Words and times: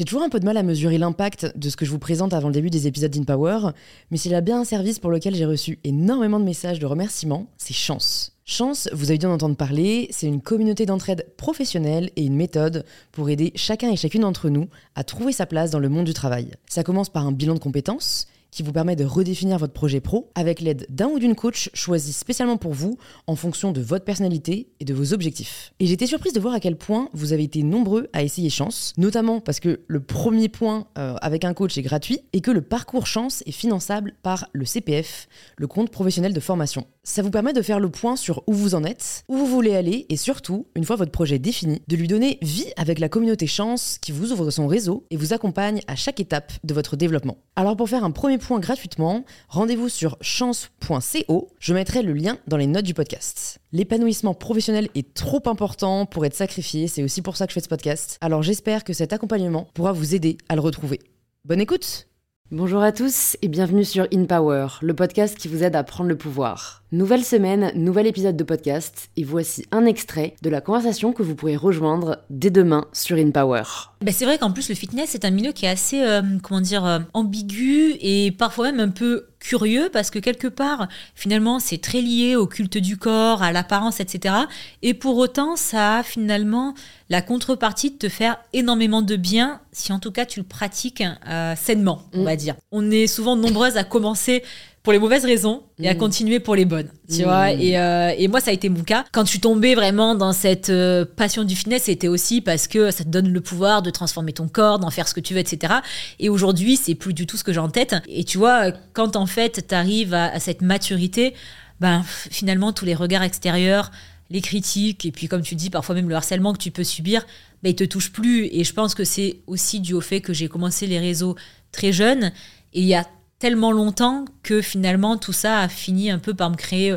J'ai 0.00 0.06
toujours 0.06 0.22
un 0.22 0.30
peu 0.30 0.40
de 0.40 0.46
mal 0.46 0.56
à 0.56 0.62
mesurer 0.62 0.96
l'impact 0.96 1.52
de 1.58 1.68
ce 1.68 1.76
que 1.76 1.84
je 1.84 1.90
vous 1.90 1.98
présente 1.98 2.32
avant 2.32 2.48
le 2.48 2.54
début 2.54 2.70
des 2.70 2.86
épisodes 2.86 3.10
d'InPower, 3.10 3.72
mais 4.10 4.16
s'il 4.16 4.34
a 4.34 4.40
bien 4.40 4.58
un 4.58 4.64
service 4.64 4.98
pour 4.98 5.10
lequel 5.10 5.34
j'ai 5.34 5.44
reçu 5.44 5.78
énormément 5.84 6.40
de 6.40 6.44
messages 6.46 6.78
de 6.78 6.86
remerciements, 6.86 7.48
c'est 7.58 7.74
Chance. 7.74 8.32
Chance, 8.46 8.88
vous 8.94 9.10
avez 9.10 9.18
dû 9.18 9.26
en 9.26 9.32
entendre 9.32 9.56
parler, 9.56 10.08
c'est 10.10 10.26
une 10.26 10.40
communauté 10.40 10.86
d'entraide 10.86 11.26
professionnelle 11.36 12.08
et 12.16 12.24
une 12.24 12.34
méthode 12.34 12.86
pour 13.12 13.28
aider 13.28 13.52
chacun 13.56 13.90
et 13.90 13.96
chacune 13.96 14.22
d'entre 14.22 14.48
nous 14.48 14.68
à 14.94 15.04
trouver 15.04 15.32
sa 15.32 15.44
place 15.44 15.70
dans 15.70 15.78
le 15.78 15.90
monde 15.90 16.06
du 16.06 16.14
travail. 16.14 16.52
Ça 16.66 16.82
commence 16.82 17.10
par 17.10 17.26
un 17.26 17.32
bilan 17.32 17.52
de 17.52 17.58
compétences 17.58 18.26
qui 18.50 18.62
vous 18.62 18.72
permet 18.72 18.96
de 18.96 19.04
redéfinir 19.04 19.58
votre 19.58 19.72
projet 19.72 20.00
pro 20.00 20.30
avec 20.34 20.60
l'aide 20.60 20.86
d'un 20.88 21.08
ou 21.08 21.18
d'une 21.18 21.34
coach 21.34 21.70
choisi 21.74 22.12
spécialement 22.12 22.56
pour 22.56 22.72
vous 22.72 22.98
en 23.26 23.36
fonction 23.36 23.72
de 23.72 23.80
votre 23.80 24.04
personnalité 24.04 24.68
et 24.80 24.84
de 24.84 24.94
vos 24.94 25.12
objectifs. 25.12 25.72
Et 25.80 25.86
j'étais 25.86 26.06
surprise 26.06 26.32
de 26.32 26.40
voir 26.40 26.54
à 26.54 26.60
quel 26.60 26.76
point 26.76 27.08
vous 27.12 27.32
avez 27.32 27.44
été 27.44 27.62
nombreux 27.62 28.08
à 28.12 28.22
essayer 28.22 28.50
Chance, 28.50 28.94
notamment 28.96 29.40
parce 29.40 29.60
que 29.60 29.80
le 29.86 30.00
premier 30.00 30.48
point 30.48 30.86
euh, 30.98 31.14
avec 31.20 31.44
un 31.44 31.54
coach 31.54 31.78
est 31.78 31.82
gratuit 31.82 32.20
et 32.32 32.40
que 32.40 32.50
le 32.50 32.62
parcours 32.62 33.06
Chance 33.06 33.42
est 33.46 33.52
finançable 33.52 34.14
par 34.22 34.48
le 34.52 34.64
CPF, 34.64 35.28
le 35.56 35.66
compte 35.66 35.90
professionnel 35.90 36.32
de 36.32 36.40
formation. 36.40 36.86
Ça 37.02 37.22
vous 37.22 37.30
permet 37.30 37.54
de 37.54 37.62
faire 37.62 37.80
le 37.80 37.88
point 37.88 38.14
sur 38.14 38.42
où 38.46 38.52
vous 38.52 38.74
en 38.74 38.84
êtes, 38.84 39.24
où 39.26 39.38
vous 39.38 39.46
voulez 39.46 39.74
aller 39.74 40.04
et 40.10 40.18
surtout, 40.18 40.66
une 40.74 40.84
fois 40.84 40.96
votre 40.96 41.10
projet 41.10 41.38
défini, 41.38 41.80
de 41.88 41.96
lui 41.96 42.06
donner 42.06 42.38
vie 42.42 42.70
avec 42.76 42.98
la 42.98 43.08
communauté 43.08 43.46
Chance 43.46 43.96
qui 44.02 44.12
vous 44.12 44.32
ouvre 44.32 44.50
son 44.50 44.66
réseau 44.66 45.06
et 45.10 45.16
vous 45.16 45.32
accompagne 45.32 45.80
à 45.86 45.96
chaque 45.96 46.20
étape 46.20 46.52
de 46.62 46.74
votre 46.74 46.96
développement. 46.96 47.38
Alors 47.56 47.74
pour 47.74 47.88
faire 47.88 48.04
un 48.04 48.10
premier 48.10 48.36
point 48.36 48.60
gratuitement, 48.60 49.24
rendez-vous 49.48 49.88
sur 49.88 50.18
chance.co, 50.20 51.48
je 51.58 51.74
mettrai 51.74 52.02
le 52.02 52.12
lien 52.12 52.36
dans 52.46 52.58
les 52.58 52.66
notes 52.66 52.84
du 52.84 52.92
podcast. 52.92 53.60
L'épanouissement 53.72 54.34
professionnel 54.34 54.90
est 54.94 55.14
trop 55.14 55.42
important 55.46 56.04
pour 56.04 56.26
être 56.26 56.36
sacrifié, 56.36 56.86
c'est 56.86 57.02
aussi 57.02 57.22
pour 57.22 57.38
ça 57.38 57.46
que 57.46 57.52
je 57.52 57.54
fais 57.54 57.64
ce 57.64 57.68
podcast. 57.68 58.18
Alors 58.20 58.42
j'espère 58.42 58.84
que 58.84 58.92
cet 58.92 59.14
accompagnement 59.14 59.68
pourra 59.72 59.92
vous 59.92 60.14
aider 60.14 60.36
à 60.50 60.54
le 60.54 60.60
retrouver. 60.60 61.00
Bonne 61.46 61.60
écoute 61.60 62.08
Bonjour 62.50 62.82
à 62.82 62.92
tous 62.92 63.36
et 63.42 63.48
bienvenue 63.48 63.84
sur 63.84 64.06
In 64.12 64.26
Power, 64.26 64.66
le 64.82 64.92
podcast 64.92 65.38
qui 65.38 65.48
vous 65.48 65.62
aide 65.62 65.76
à 65.76 65.84
prendre 65.84 66.08
le 66.08 66.18
pouvoir. 66.18 66.79
Nouvelle 66.92 67.24
semaine, 67.24 67.70
nouvel 67.76 68.08
épisode 68.08 68.36
de 68.36 68.42
podcast 68.42 69.10
et 69.16 69.22
voici 69.22 69.64
un 69.70 69.86
extrait 69.86 70.34
de 70.42 70.50
la 70.50 70.60
conversation 70.60 71.12
que 71.12 71.22
vous 71.22 71.36
pourrez 71.36 71.54
rejoindre 71.54 72.18
dès 72.30 72.50
demain 72.50 72.88
sur 72.92 73.16
In 73.16 73.30
Power. 73.30 73.62
Ben 74.00 74.12
c'est 74.12 74.24
vrai 74.24 74.38
qu'en 74.38 74.50
plus 74.50 74.68
le 74.68 74.74
fitness 74.74 75.10
c'est 75.10 75.24
un 75.24 75.30
milieu 75.30 75.52
qui 75.52 75.66
est 75.66 75.68
assez 75.68 76.02
euh, 76.02 76.20
comment 76.42 76.60
dire 76.60 76.84
euh, 76.84 76.98
ambigu 77.12 77.94
et 78.00 78.32
parfois 78.32 78.72
même 78.72 78.80
un 78.80 78.88
peu 78.88 79.26
curieux 79.38 79.88
parce 79.92 80.10
que 80.10 80.18
quelque 80.18 80.48
part 80.48 80.88
finalement 81.14 81.60
c'est 81.60 81.78
très 81.78 82.00
lié 82.00 82.34
au 82.34 82.48
culte 82.48 82.78
du 82.78 82.96
corps, 82.96 83.42
à 83.44 83.52
l'apparence 83.52 84.00
etc. 84.00 84.34
Et 84.82 84.92
pour 84.92 85.16
autant 85.18 85.54
ça 85.54 85.98
a 85.98 86.02
finalement 86.02 86.74
la 87.08 87.22
contrepartie 87.22 87.92
de 87.92 87.98
te 87.98 88.08
faire 88.08 88.38
énormément 88.52 89.02
de 89.02 89.14
bien 89.14 89.60
si 89.70 89.92
en 89.92 90.00
tout 90.00 90.10
cas 90.10 90.26
tu 90.26 90.40
le 90.40 90.46
pratiques 90.46 91.04
euh, 91.28 91.54
sainement 91.54 92.02
on 92.14 92.22
mm. 92.22 92.24
va 92.24 92.36
dire. 92.36 92.56
On 92.72 92.90
est 92.90 93.06
souvent 93.06 93.36
nombreuses 93.36 93.76
à 93.76 93.84
commencer 93.84 94.42
pour 94.82 94.94
les 94.94 94.98
mauvaises 94.98 95.24
raisons 95.26 95.62
et 95.78 95.88
à 95.88 95.94
mm. 95.94 95.98
continuer 95.98 96.40
pour 96.40 96.54
les 96.54 96.64
bonnes, 96.64 96.88
tu 97.08 97.22
vois. 97.22 97.52
Mm. 97.54 97.60
Et, 97.60 97.78
euh, 97.78 98.14
et, 98.16 98.28
moi, 98.28 98.40
ça 98.40 98.50
a 98.50 98.54
été 98.54 98.68
mon 98.70 98.82
cas. 98.82 99.04
Quand 99.12 99.24
je 99.24 99.30
suis 99.30 99.40
tombée 99.40 99.74
vraiment 99.74 100.14
dans 100.14 100.32
cette 100.32 100.70
euh, 100.70 101.04
passion 101.04 101.44
du 101.44 101.54
fitness, 101.54 101.84
c'était 101.84 102.08
aussi 102.08 102.40
parce 102.40 102.66
que 102.66 102.90
ça 102.90 103.04
te 103.04 103.08
donne 103.08 103.30
le 103.30 103.40
pouvoir 103.42 103.82
de 103.82 103.90
transformer 103.90 104.32
ton 104.32 104.48
corps, 104.48 104.78
d'en 104.78 104.90
faire 104.90 105.06
ce 105.06 105.14
que 105.14 105.20
tu 105.20 105.34
veux, 105.34 105.40
etc. 105.40 105.74
Et 106.18 106.30
aujourd'hui, 106.30 106.76
c'est 106.76 106.94
plus 106.94 107.12
du 107.12 107.26
tout 107.26 107.36
ce 107.36 107.44
que 107.44 107.52
j'ai 107.52 107.60
en 107.60 107.68
tête. 107.68 107.94
Et 108.08 108.24
tu 108.24 108.38
vois, 108.38 108.72
quand 108.94 109.16
en 109.16 109.26
fait, 109.26 109.66
tu 109.68 109.74
arrives 109.74 110.14
à, 110.14 110.40
cette 110.40 110.62
maturité, 110.62 111.34
ben 111.80 112.02
finalement, 112.30 112.72
tous 112.72 112.86
les 112.86 112.94
regards 112.94 113.22
extérieurs, 113.22 113.90
les 114.30 114.40
critiques, 114.40 115.04
et 115.04 115.12
puis 115.12 115.28
comme 115.28 115.42
tu 115.42 115.56
dis, 115.56 115.68
parfois 115.68 115.94
même 115.94 116.08
le 116.08 116.14
harcèlement 116.14 116.52
que 116.54 116.58
tu 116.58 116.70
peux 116.70 116.84
subir, 116.84 117.26
ben, 117.62 117.70
ils 117.70 117.76
te 117.76 117.84
touchent 117.84 118.12
plus. 118.12 118.46
Et 118.52 118.64
je 118.64 118.72
pense 118.72 118.94
que 118.94 119.04
c'est 119.04 119.40
aussi 119.46 119.80
dû 119.80 119.92
au 119.92 120.00
fait 120.00 120.22
que 120.22 120.32
j'ai 120.32 120.48
commencé 120.48 120.86
les 120.86 120.98
réseaux 120.98 121.36
très 121.70 121.92
jeune. 121.92 122.32
Et 122.72 122.80
il 122.80 122.86
y 122.86 122.94
a 122.94 123.06
tellement 123.40 123.72
longtemps 123.72 124.24
que 124.44 124.60
finalement 124.60 125.16
tout 125.16 125.32
ça 125.32 125.60
a 125.60 125.68
fini 125.68 126.10
un 126.10 126.20
peu 126.20 126.34
par 126.34 126.50
me 126.50 126.56
créer 126.56 126.94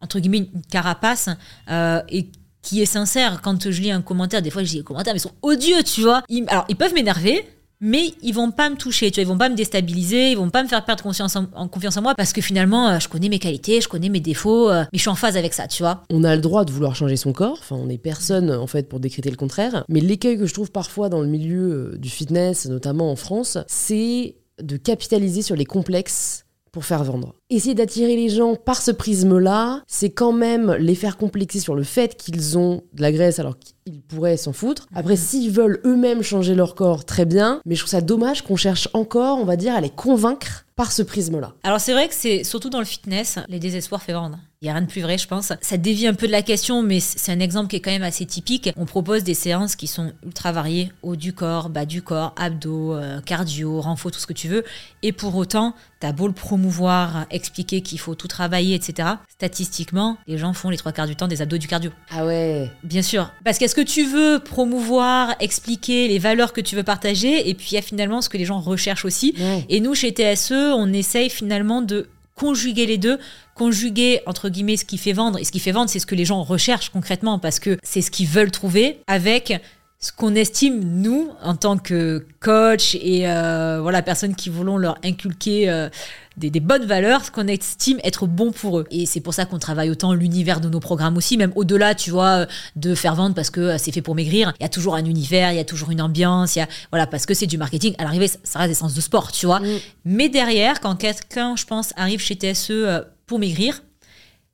entre 0.00 0.18
guillemets 0.18 0.48
une 0.54 0.62
carapace 0.70 1.28
euh, 1.70 2.00
et 2.08 2.28
qui 2.62 2.80
est 2.80 2.86
sincère. 2.86 3.42
Quand 3.42 3.70
je 3.70 3.80
lis 3.82 3.90
un 3.90 4.00
commentaire 4.00 4.40
des 4.40 4.50
fois 4.50 4.64
je 4.64 4.70
lis 4.70 4.78
les 4.78 4.84
commentaires 4.84 5.12
mais 5.12 5.18
ils 5.18 5.22
sont 5.22 5.34
odieux 5.42 5.82
tu 5.82 6.00
vois. 6.00 6.22
Alors 6.48 6.64
ils 6.70 6.76
peuvent 6.76 6.94
m'énerver 6.94 7.44
mais 7.80 8.12
ils 8.22 8.34
vont 8.34 8.50
pas 8.50 8.68
me 8.68 8.76
toucher, 8.76 9.10
tu 9.10 9.16
vois, 9.16 9.22
ils 9.22 9.32
vont 9.32 9.38
pas 9.38 9.48
me 9.48 9.54
déstabiliser, 9.54 10.32
ils 10.32 10.36
vont 10.36 10.50
pas 10.50 10.62
me 10.62 10.68
faire 10.68 10.84
perdre 10.84 11.02
confiance 11.02 11.34
en, 11.36 11.68
confiance 11.68 11.96
en 11.96 12.02
moi 12.02 12.14
parce 12.14 12.32
que 12.32 12.42
finalement, 12.42 12.88
euh, 12.88 12.98
je 12.98 13.08
connais 13.08 13.30
mes 13.30 13.38
qualités, 13.38 13.80
je 13.80 13.88
connais 13.88 14.10
mes 14.10 14.20
défauts, 14.20 14.68
euh, 14.68 14.82
mais 14.92 14.98
je 14.98 15.00
suis 15.00 15.08
en 15.08 15.14
phase 15.14 15.36
avec 15.36 15.54
ça, 15.54 15.66
tu 15.66 15.82
vois. 15.82 16.02
On 16.10 16.22
a 16.22 16.36
le 16.36 16.42
droit 16.42 16.66
de 16.66 16.72
vouloir 16.72 16.94
changer 16.94 17.16
son 17.16 17.32
corps, 17.32 17.58
enfin, 17.58 17.76
on 17.76 17.88
est 17.88 17.98
personne 17.98 18.50
en 18.50 18.66
fait 18.66 18.88
pour 18.88 19.00
décréter 19.00 19.30
le 19.30 19.36
contraire, 19.36 19.84
mais 19.88 20.00
l'écueil 20.00 20.38
que 20.38 20.44
je 20.46 20.52
trouve 20.52 20.70
parfois 20.70 21.08
dans 21.08 21.22
le 21.22 21.26
milieu 21.26 21.94
du 21.96 22.10
fitness, 22.10 22.66
notamment 22.66 23.10
en 23.10 23.16
France, 23.16 23.56
c'est 23.66 24.36
de 24.62 24.76
capitaliser 24.76 25.42
sur 25.42 25.56
les 25.56 25.64
complexes 25.64 26.44
pour 26.72 26.84
faire 26.84 27.02
vendre. 27.04 27.34
Essayer 27.50 27.74
d'attirer 27.74 28.16
les 28.16 28.28
gens 28.28 28.54
par 28.54 28.80
ce 28.80 28.90
prisme-là, 28.90 29.82
c'est 29.86 30.10
quand 30.10 30.32
même 30.32 30.72
les 30.74 30.94
faire 30.94 31.16
complexer 31.16 31.60
sur 31.60 31.74
le 31.74 31.82
fait 31.82 32.16
qu'ils 32.16 32.58
ont 32.58 32.82
de 32.92 33.02
la 33.02 33.12
graisse 33.12 33.38
alors 33.38 33.56
qu'ils 33.58 34.02
pourraient 34.02 34.36
s'en 34.36 34.52
foutre. 34.52 34.86
Après, 34.94 35.16
s'ils 35.16 35.50
veulent 35.50 35.80
eux-mêmes 35.84 36.22
changer 36.22 36.54
leur 36.54 36.74
corps, 36.74 37.04
très 37.04 37.24
bien, 37.24 37.60
mais 37.66 37.74
je 37.74 37.80
trouve 37.80 37.90
ça 37.90 38.00
dommage 38.00 38.42
qu'on 38.42 38.56
cherche 38.56 38.88
encore, 38.92 39.38
on 39.38 39.44
va 39.44 39.56
dire, 39.56 39.74
à 39.74 39.80
les 39.80 39.90
convaincre 39.90 40.66
par 40.76 40.92
ce 40.92 41.02
prisme-là. 41.02 41.52
Alors 41.62 41.80
c'est 41.80 41.92
vrai 41.92 42.08
que 42.08 42.14
c'est 42.14 42.44
surtout 42.44 42.70
dans 42.70 42.78
le 42.78 42.84
fitness, 42.84 43.38
les 43.48 43.58
désespoirs 43.58 44.02
fait 44.02 44.12
vendre. 44.12 44.38
Il 44.62 44.66
n'y 44.66 44.70
a 44.72 44.74
rien 44.74 44.82
de 44.82 44.90
plus 44.90 45.00
vrai, 45.00 45.16
je 45.16 45.26
pense. 45.26 45.54
Ça 45.62 45.76
dévie 45.78 46.06
un 46.06 46.12
peu 46.12 46.26
de 46.26 46.32
la 46.32 46.42
question, 46.42 46.82
mais 46.82 47.00
c'est 47.00 47.32
un 47.32 47.40
exemple 47.40 47.68
qui 47.68 47.76
est 47.76 47.80
quand 47.80 47.90
même 47.90 48.02
assez 48.02 48.26
typique. 48.26 48.70
On 48.76 48.84
propose 48.84 49.24
des 49.24 49.32
séances 49.32 49.74
qui 49.74 49.86
sont 49.86 50.12
ultra 50.22 50.52
variées, 50.52 50.92
haut 51.02 51.16
du 51.16 51.32
corps, 51.32 51.70
bas 51.70 51.86
du 51.86 52.02
corps, 52.02 52.34
abdos, 52.36 52.92
euh, 52.92 53.22
cardio, 53.22 53.80
renfort, 53.80 54.10
tout 54.10 54.20
ce 54.20 54.26
que 54.26 54.34
tu 54.34 54.48
veux. 54.48 54.62
Et 55.02 55.12
pour 55.12 55.34
autant, 55.36 55.74
t'as 55.98 56.12
beau 56.12 56.26
le 56.26 56.34
promouvoir, 56.34 57.24
expliquer 57.30 57.80
qu'il 57.80 57.98
faut 57.98 58.14
tout 58.14 58.28
travailler, 58.28 58.74
etc. 58.74 59.08
Statistiquement, 59.28 60.18
les 60.26 60.36
gens 60.36 60.52
font 60.52 60.68
les 60.68 60.76
trois 60.76 60.92
quarts 60.92 61.06
du 61.06 61.16
temps 61.16 61.26
des 61.26 61.40
abdos 61.40 61.56
du 61.56 61.66
cardio. 61.66 61.90
Ah 62.10 62.26
ouais 62.26 62.70
Bien 62.82 63.00
sûr. 63.00 63.30
Parce 63.46 63.56
qu'est-ce 63.56 63.74
que 63.74 63.80
tu 63.80 64.04
veux 64.04 64.40
promouvoir, 64.40 65.36
expliquer 65.40 66.06
les 66.06 66.18
valeurs 66.18 66.52
que 66.52 66.60
tu 66.60 66.76
veux 66.76 66.82
partager, 66.82 67.48
et 67.48 67.54
puis 67.54 67.68
il 67.72 67.74
y 67.76 67.78
a 67.78 67.82
finalement 67.82 68.20
ce 68.20 68.28
que 68.28 68.36
les 68.36 68.44
gens 68.44 68.60
recherchent 68.60 69.06
aussi. 69.06 69.34
Et 69.70 69.80
nous, 69.80 69.94
chez 69.94 70.10
TSE, 70.10 70.69
on 70.70 70.92
essaye 70.92 71.30
finalement 71.30 71.82
de 71.82 72.08
conjuguer 72.34 72.86
les 72.86 72.98
deux, 72.98 73.18
conjuguer 73.54 74.20
entre 74.26 74.48
guillemets 74.48 74.78
ce 74.78 74.84
qui 74.86 74.96
fait 74.96 75.12
vendre. 75.12 75.38
Et 75.38 75.44
ce 75.44 75.52
qui 75.52 75.60
fait 75.60 75.72
vendre, 75.72 75.90
c'est 75.90 75.98
ce 75.98 76.06
que 76.06 76.14
les 76.14 76.24
gens 76.24 76.42
recherchent 76.42 76.88
concrètement 76.88 77.38
parce 77.38 77.60
que 77.60 77.76
c'est 77.82 78.00
ce 78.00 78.10
qu'ils 78.10 78.28
veulent 78.28 78.50
trouver 78.50 79.00
avec 79.06 79.60
ce 80.02 80.12
qu'on 80.12 80.34
estime, 80.34 80.80
nous, 80.82 81.28
en 81.42 81.54
tant 81.54 81.76
que 81.76 82.24
coach 82.40 82.94
et 82.94 83.28
euh, 83.28 83.80
voilà, 83.82 84.00
personnes 84.00 84.34
qui 84.34 84.48
voulons 84.48 84.78
leur 84.78 84.96
inculquer 85.04 85.68
euh, 85.68 85.90
des, 86.38 86.58
bonnes 86.58 86.86
valeurs, 86.86 87.22
ce 87.22 87.30
qu'on 87.30 87.46
estime 87.46 88.00
être 88.02 88.26
bon 88.26 88.50
pour 88.50 88.78
eux. 88.78 88.86
Et 88.90 89.04
c'est 89.04 89.20
pour 89.20 89.34
ça 89.34 89.44
qu'on 89.44 89.58
travaille 89.58 89.90
autant 89.90 90.14
l'univers 90.14 90.62
de 90.62 90.70
nos 90.70 90.80
programmes 90.80 91.18
aussi, 91.18 91.36
même 91.36 91.52
au-delà, 91.54 91.94
tu 91.94 92.10
vois, 92.10 92.46
de 92.76 92.94
faire 92.94 93.14
vendre 93.14 93.34
parce 93.34 93.50
que 93.50 93.76
c'est 93.76 93.92
fait 93.92 94.00
pour 94.00 94.14
maigrir. 94.14 94.54
Il 94.58 94.62
y 94.62 94.66
a 94.66 94.70
toujours 94.70 94.94
un 94.94 95.04
univers, 95.04 95.52
il 95.52 95.56
y 95.56 95.60
a 95.60 95.66
toujours 95.66 95.90
une 95.90 96.00
ambiance, 96.00 96.56
il 96.56 96.60
y 96.60 96.62
a, 96.62 96.68
voilà, 96.90 97.06
parce 97.06 97.26
que 97.26 97.34
c'est 97.34 97.46
du 97.46 97.58
marketing. 97.58 97.94
À 97.98 98.04
l'arrivée, 98.04 98.30
ça 98.42 98.58
reste 98.58 98.70
des 98.70 98.74
sens 98.74 98.94
de 98.94 99.00
sport, 99.02 99.32
tu 99.32 99.44
vois. 99.44 99.60
Mm. 99.60 99.78
Mais 100.06 100.30
derrière, 100.30 100.80
quand 100.80 100.96
quelqu'un, 100.96 101.56
je 101.56 101.66
pense, 101.66 101.92
arrive 101.98 102.20
chez 102.20 102.36
TSE 102.36 102.70
euh, 102.70 103.02
pour 103.26 103.38
maigrir, 103.38 103.82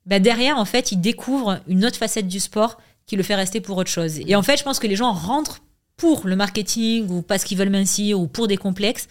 bah 0.06 0.18
derrière, 0.18 0.58
en 0.58 0.64
fait, 0.64 0.90
il 0.90 1.00
découvre 1.00 1.60
une 1.68 1.84
autre 1.84 1.98
facette 1.98 2.26
du 2.26 2.40
sport 2.40 2.78
qui 3.06 3.16
le 3.16 3.22
fait 3.22 3.34
rester 3.34 3.60
pour 3.60 3.76
autre 3.76 3.90
chose. 3.90 4.18
Et 4.26 4.34
en 4.36 4.42
fait, 4.42 4.56
je 4.56 4.64
pense 4.64 4.78
que 4.78 4.86
les 4.86 4.96
gens 4.96 5.12
rentrent 5.12 5.62
pour 5.96 6.26
le 6.26 6.36
marketing 6.36 7.08
ou 7.08 7.22
parce 7.22 7.44
qu'ils 7.44 7.58
veulent 7.58 7.70
mincir 7.70 8.20
ou 8.20 8.26
pour 8.26 8.48
des 8.48 8.56
complexes, 8.56 9.08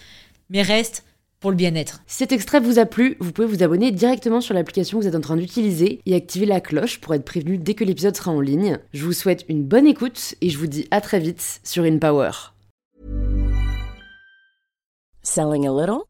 mais 0.49 0.61
restent 0.61 1.03
pour 1.39 1.51
le 1.51 1.57
bien-être. 1.57 2.01
Si 2.07 2.17
cet 2.17 2.31
extrait 2.31 2.59
vous 2.59 2.79
a 2.79 2.85
plu, 2.85 3.17
vous 3.19 3.31
pouvez 3.31 3.47
vous 3.47 3.63
abonner 3.63 3.91
directement 3.91 4.41
sur 4.41 4.53
l'application 4.53 4.97
que 4.97 5.03
vous 5.03 5.07
êtes 5.07 5.15
en 5.15 5.21
train 5.21 5.37
d'utiliser 5.37 6.01
et 6.05 6.15
activer 6.15 6.45
la 6.45 6.61
cloche 6.61 6.99
pour 6.99 7.13
être 7.13 7.25
prévenu 7.25 7.57
dès 7.57 7.73
que 7.73 7.83
l'épisode 7.83 8.15
sera 8.15 8.31
en 8.31 8.41
ligne. 8.41 8.79
Je 8.93 9.05
vous 9.05 9.13
souhaite 9.13 9.45
une 9.47 9.63
bonne 9.63 9.87
écoute 9.87 10.35
et 10.41 10.49
je 10.49 10.57
vous 10.57 10.67
dis 10.67 10.87
à 10.91 11.01
très 11.01 11.19
vite 11.19 11.59
sur 11.63 11.83
InPower. 11.83 12.31
Selling 15.23 15.67
a 15.67 15.71
little 15.71 16.03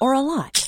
or 0.00 0.14
a 0.14 0.22
lot? 0.22 0.67